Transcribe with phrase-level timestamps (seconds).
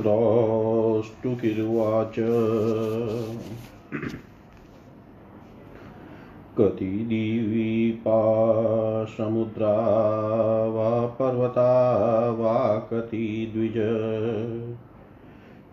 [0.00, 2.14] क्रौष्टुकिर्वाच
[6.58, 8.24] कति दीपा
[9.04, 13.74] समुद्रा वा पर्वता वा कति द्विज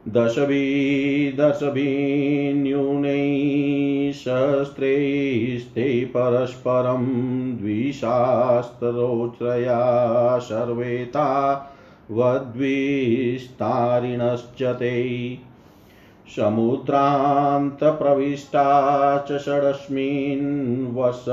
[0.09, 11.27] दशभिः दशभिन्यूनैः शस्त्रैस्ते परस्परं द्विशास्त्रोच्रया सर्वेता
[12.11, 15.56] वद्विस्तारिणश्च ते।
[16.35, 18.67] समुद्रान्तप्रविष्टा
[19.29, 20.51] च षडस्मिन्
[20.97, 21.25] वस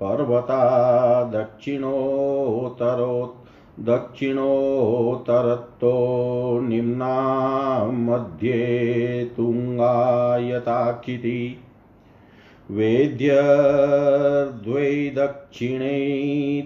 [0.00, 0.62] पर्वता
[1.34, 3.38] दक्षिणोत्तरोत्
[3.88, 5.96] दक्षिणोत्तरतो
[6.68, 7.16] निम्ना
[7.90, 8.60] मध्ये
[9.36, 11.38] तुङ्गायताक्षिति
[12.70, 15.96] वेद्यर्द्वै दक्षिणे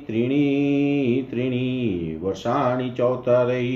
[0.07, 0.47] त्रीणि
[1.31, 1.69] त्रीणि
[2.23, 3.69] वर्षाणि चौतरै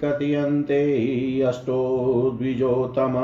[0.04, 0.81] कथयन्ते
[1.42, 1.81] अष्टो
[2.38, 3.18] द्विजोतम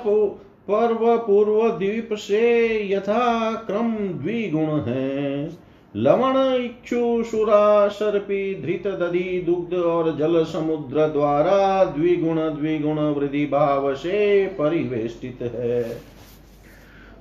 [0.70, 2.42] पर्व पूर्व द्वीप से
[2.92, 5.48] यथा क्रम द्विगुण है।
[5.97, 13.94] लवण इक्षु सुरा सर्पी धृत दधि दुग्ध और जल समुद्र द्वारा द्विगुण द्विगुण वृद्धि भाव
[13.94, 16.00] से परिवेष्टित है।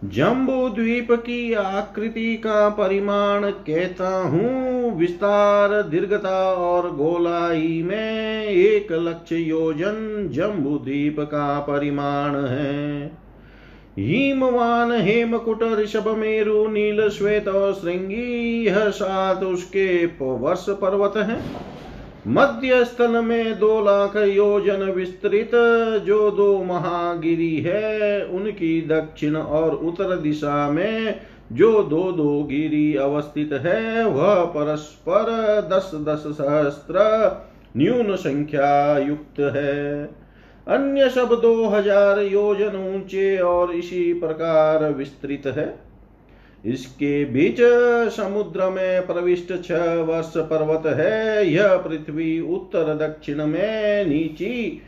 [0.05, 9.35] जम्बू द्वीप की आकृति का परिमाण कहता हूँ, विस्तार, दीर्घता और गोलाई में एक लक्ष्य
[9.35, 13.11] योजन जम्बू द्वीप का परिमाण है।
[13.99, 21.39] हिमवान हेमकुट ऋषभ मेरु, नील श्वेत और श्रृंगी सात उसके वर्ष पर्वत है।
[22.27, 25.51] मध्य स्थल में दो लाख योजन विस्तृत,
[26.05, 31.19] जो दो महागिरी है, उनकी दक्षिण और उत्तर दिशा में
[31.51, 35.25] जो दो दो गिरी अवस्थित है, वह परस्पर
[35.73, 36.97] दस दस सहस्त्र
[37.77, 40.09] न्यून संख्या युक्त है।
[40.67, 45.73] अन्य सब दो हज़ार योजन ऊँचे और इसी प्रकार विस्तृत है।
[46.65, 47.57] इसके बीच
[48.11, 54.81] समुद्र में प्रविष्ट छह वर्ष पर्वत है। यह पृथ्वी उत्तर, दक्षिण में नीची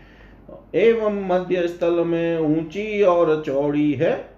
[0.76, 4.31] एवं मध्य स्थल में ऊँची और चौड़ी है।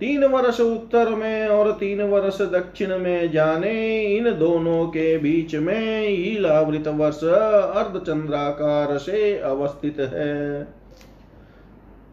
[0.00, 6.08] तीन वर्ष उत्तर में और तीन वर्ष दक्षिण में जाने इन दोनों के बीच में
[6.08, 10.68] ईलावृत वर्ष अर्धचंद्राकार से अवस्थित है।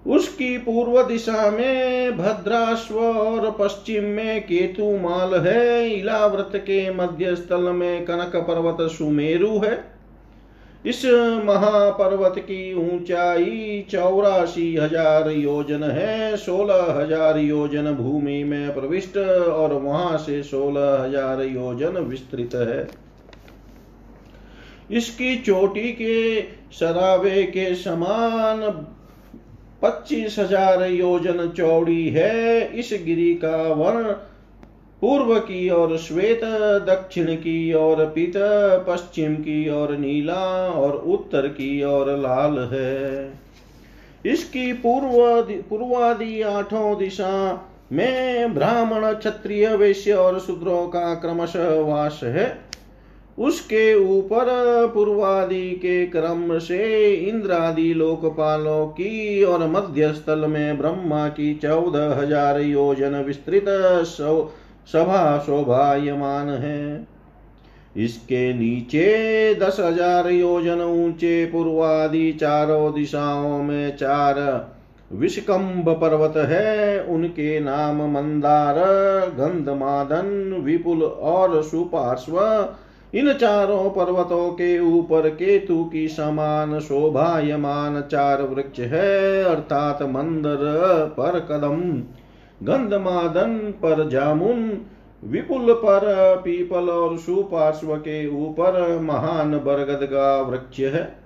[0.08, 7.62] उसकी पूर्व दिशा में भद्राश्व और पश्चिम में केतु माल है। इलाव्रत के मध्य स्थल
[7.62, 9.93] में कनक पर्वत सुमेरु है।
[10.86, 11.04] इस
[11.46, 20.18] महापर्वत की ऊंचाई चौरासी हज़ार योजन है, सोलह हज़ार योजन भूमि में प्रविष्ट और वहाँ
[20.18, 22.88] से सोलह हज़ार योजन विस्तृत है।
[24.92, 26.42] इसकी चोटी के
[26.80, 28.70] शराबे के समान
[29.82, 34.13] पच्चीस हज़ार योजन चौड़ी है। इस गिरी का वर्ण
[35.03, 36.43] पूर्व की ओर श्वेत,
[36.86, 38.33] दक्षिण की ओर पीत,
[38.88, 43.33] पश्चिम की ओर नीला और उत्तर की ओर लाल है।
[44.25, 47.33] इसकी पूर्व पूर्वादि आठों दिशा
[47.91, 52.48] में ब्राह्मण, क्षत्रिय, वैश्य और शूद्रों का क्रमशः वास है।
[53.39, 54.45] उसके ऊपर
[54.93, 62.62] पूर्वादि के क्रम से इंद्रादि लोकपालों की और मध्य स्थल में ब्रह्मा की चौदह हज़ार
[62.62, 63.65] योजन विस्तृत
[64.88, 67.08] सभा शोभायमान है।
[67.98, 74.40] इसके नीचे दस हज़ार योजन ऊँचे पूर्वादि चारों दिशाओं में चार
[75.12, 78.80] विषकंभ पर्वत है। उनके नाम मंदार,
[79.38, 82.40] गंधमादन, विपुल और सुपार्श्व।
[83.13, 90.58] इन चारों पर्वतों के ऊपर केतु की समान शोभायमान चार वृक्ष है, अर्थात मंदर
[91.18, 91.80] पर कदम।
[92.63, 94.82] गंधमादन पर जामुन,
[95.24, 101.24] विपुल पर पीपल और सुपार्श्व के ऊपर महान बरगद का वृक्ष है।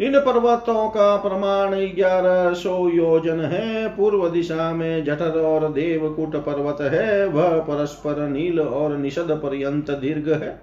[0.00, 6.80] इन पर्वतों का प्रमाण ग्यारह सौ योजन है। पूर्व दिशा में जठर और देवकुट पर्वत
[6.80, 10.60] है। वह परस्पर नील और निषद पर्यंत दीर्घ है।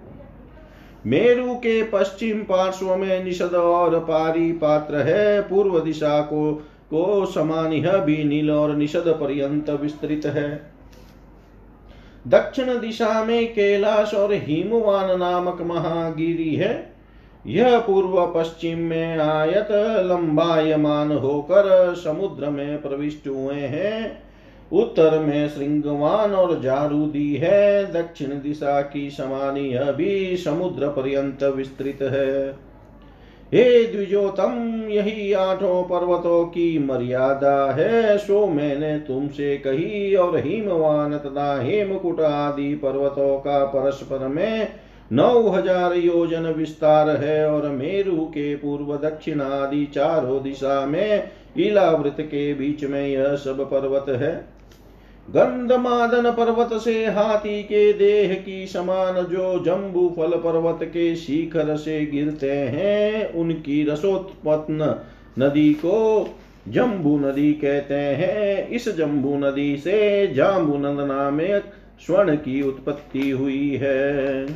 [1.06, 7.72] मेरु के पश्चिम पार्श्व में निषद और पारी पात्र है। पूर्व दिशा को को समान
[7.72, 10.72] यह भी नील और निषद पर्यंत विस्तृत है।
[12.28, 16.92] दक्षिण दिशा में कैलाश और हिमवान नामक महागिरी है।
[17.46, 19.68] यह पूर्व पश्चिम में आयत
[20.06, 24.22] लंबायमान होकर समुद्र में प्रविष्ट हुए हैं।
[24.72, 31.98] उत्तर में श्रृंगवान और जारूदी है। दक्षिण दिशा की समानी यह भी समुद्र पर्यंत विस्तृत
[32.02, 32.69] है।
[33.54, 34.52] हे द्विजोतम,
[34.90, 42.74] यही आठों पर्वतों की मर्यादा है। सो मैंने तुमसे कही और हिमवान तथा हेमकुट आदि
[42.74, 44.68] पर्वतों का परस्पर में
[45.12, 52.16] नौ हज़ार योजन विस्तार है और मेरु के पूर्व दक्षिण आदि चारों दिशा में इलावृत
[52.20, 54.59] के बीच में यह सब पर्वत है।
[55.28, 62.06] गंधमादन पर्वत से हाथी के देह की समान जो जम्बू फल पर्वत के शिखर से
[62.06, 65.00] गिरते हैं, उनकी रसोत्पत्न
[65.38, 66.28] नदी को
[66.68, 71.62] जम्बू नदी कहते हैं। इस जम्बू नदी से जाम्बू नंद
[72.06, 74.46] स्वर्ण की उत्पत्ति हुई है।